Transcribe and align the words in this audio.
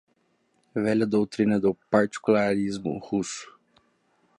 velha 0.73 1.05
doutrina 1.05 1.59
do 1.59 1.75
particularismo 1.91 2.97
russo 2.99 3.55